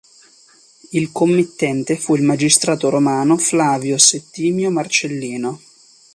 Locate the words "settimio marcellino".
3.99-5.61